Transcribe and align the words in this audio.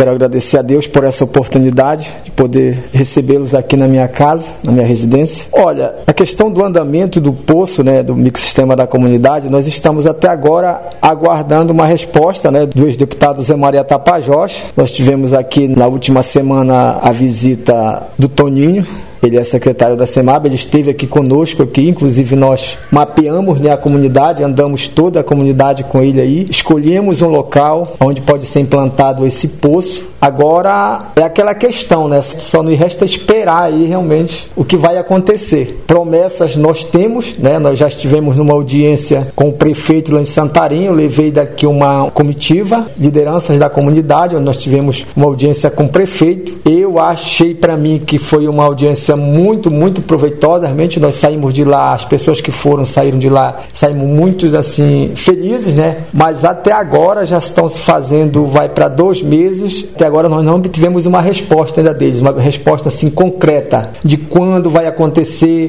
quero 0.00 0.12
agradecer 0.12 0.56
a 0.56 0.62
Deus 0.62 0.86
por 0.86 1.04
essa 1.04 1.24
oportunidade 1.24 2.10
de 2.24 2.30
poder 2.30 2.84
recebê-los 2.90 3.54
aqui 3.54 3.76
na 3.76 3.86
minha 3.86 4.08
casa, 4.08 4.50
na 4.64 4.72
minha 4.72 4.86
residência. 4.86 5.50
Olha, 5.52 5.94
a 6.06 6.12
questão 6.14 6.50
do 6.50 6.64
andamento 6.64 7.20
do 7.20 7.34
poço, 7.34 7.84
né, 7.84 8.02
do 8.02 8.16
microsistema 8.16 8.74
da 8.74 8.86
comunidade, 8.86 9.50
nós 9.50 9.66
estamos 9.66 10.06
até 10.06 10.26
agora 10.26 10.80
aguardando 11.02 11.74
uma 11.74 11.84
resposta, 11.84 12.50
né, 12.50 12.64
do 12.64 12.86
ex-deputado 12.86 13.42
Zé 13.42 13.54
Maria 13.54 13.84
Tapajós. 13.84 14.72
Nós 14.74 14.90
tivemos 14.90 15.34
aqui 15.34 15.68
na 15.68 15.86
última 15.86 16.22
semana 16.22 16.98
a 17.02 17.12
visita 17.12 18.02
do 18.18 18.26
Toninho, 18.26 18.86
ele 19.22 19.36
é 19.36 19.44
secretário 19.44 19.96
da 19.96 20.06
SEMAB, 20.06 20.46
ele 20.46 20.54
esteve 20.54 20.90
aqui 20.90 21.06
conosco 21.06 21.62
aqui, 21.62 21.88
inclusive 21.88 22.34
nós 22.36 22.78
mapeamos 22.90 23.60
né, 23.60 23.70
a 23.72 23.76
comunidade, 23.76 24.42
andamos 24.42 24.88
toda 24.88 25.20
a 25.20 25.24
comunidade 25.24 25.84
com 25.84 26.02
ele 26.02 26.20
aí, 26.20 26.46
escolhemos 26.48 27.20
um 27.22 27.28
local 27.28 27.96
onde 28.00 28.20
pode 28.22 28.46
ser 28.46 28.60
implantado 28.60 29.26
esse 29.26 29.48
poço. 29.48 30.09
Agora 30.20 31.06
é 31.16 31.22
aquela 31.22 31.54
questão, 31.54 32.06
né? 32.06 32.20
Só 32.20 32.62
nos 32.62 32.78
resta 32.78 33.04
esperar 33.04 33.62
aí 33.62 33.86
realmente 33.86 34.50
o 34.54 34.64
que 34.64 34.76
vai 34.76 34.98
acontecer. 34.98 35.82
Promessas 35.86 36.56
nós 36.56 36.84
temos, 36.84 37.38
né? 37.38 37.58
Nós 37.58 37.78
já 37.78 37.88
estivemos 37.88 38.36
numa 38.36 38.52
audiência 38.52 39.32
com 39.34 39.48
o 39.48 39.52
prefeito 39.52 40.12
lá 40.12 40.20
em 40.20 40.24
Santarém, 40.24 40.84
eu 40.84 40.92
levei 40.92 41.30
daqui 41.30 41.66
uma 41.66 42.10
comitiva, 42.10 42.86
lideranças 42.98 43.58
da 43.58 43.70
comunidade, 43.70 44.36
onde 44.36 44.44
nós 44.44 44.58
tivemos 44.58 45.06
uma 45.16 45.26
audiência 45.26 45.70
com 45.70 45.84
o 45.84 45.88
prefeito. 45.88 46.58
Eu 46.68 46.98
achei 46.98 47.54
para 47.54 47.76
mim 47.76 48.02
que 48.04 48.18
foi 48.18 48.46
uma 48.46 48.64
audiência 48.64 49.16
muito, 49.16 49.70
muito 49.70 50.02
proveitosa. 50.02 50.66
Realmente 50.66 51.00
nós 51.00 51.14
saímos 51.14 51.54
de 51.54 51.64
lá, 51.64 51.94
as 51.94 52.04
pessoas 52.04 52.40
que 52.40 52.50
foram 52.50 52.84
saíram 52.84 53.18
de 53.18 53.28
lá, 53.28 53.60
saímos 53.72 54.06
muito 54.06 54.54
assim 54.56 55.12
felizes, 55.14 55.76
né? 55.76 55.98
Mas 56.12 56.44
até 56.44 56.72
agora 56.72 57.24
já 57.24 57.38
estão 57.38 57.68
se 57.68 57.78
fazendo, 57.78 58.44
vai 58.46 58.68
para 58.68 58.88
dois 58.88 59.22
meses. 59.22 59.86
Até 59.94 60.09
agora 60.10 60.28
nós 60.28 60.44
não 60.44 60.56
obtivemos 60.56 61.06
uma 61.06 61.20
resposta 61.20 61.80
ainda 61.80 61.94
deles, 61.94 62.20
uma 62.20 62.32
resposta 62.32 62.88
assim 62.88 63.08
concreta 63.08 63.90
de 64.04 64.16
quando 64.16 64.68
vai 64.68 64.86
acontecer, 64.86 65.68